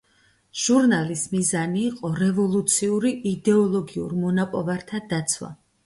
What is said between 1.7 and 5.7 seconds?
იყო რევოლუციური იდეოლოგიურ მონაპოვართა დაცვა.